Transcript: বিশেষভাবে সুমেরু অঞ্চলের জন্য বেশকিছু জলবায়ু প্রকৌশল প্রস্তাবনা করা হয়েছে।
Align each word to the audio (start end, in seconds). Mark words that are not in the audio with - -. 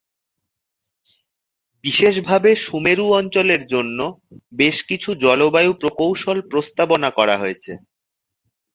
বিশেষভাবে 1.83 2.49
সুমেরু 2.65 3.05
অঞ্চলের 3.19 3.61
জন্য 3.73 3.99
বেশকিছু 4.57 5.09
জলবায়ু 5.23 5.71
প্রকৌশল 5.81 6.37
প্রস্তাবনা 6.51 7.09
করা 7.17 7.35
হয়েছে। 7.37 7.71